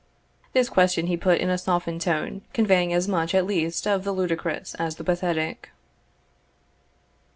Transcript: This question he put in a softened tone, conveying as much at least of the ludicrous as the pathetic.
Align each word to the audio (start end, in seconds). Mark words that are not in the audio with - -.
This 0.53 0.67
question 0.67 1.05
he 1.05 1.15
put 1.15 1.39
in 1.39 1.51
a 1.51 1.59
softened 1.59 2.01
tone, 2.01 2.41
conveying 2.53 2.91
as 2.91 3.07
much 3.07 3.35
at 3.35 3.45
least 3.45 3.85
of 3.85 4.03
the 4.03 4.11
ludicrous 4.11 4.73
as 4.79 4.95
the 4.95 5.03
pathetic. 5.03 5.69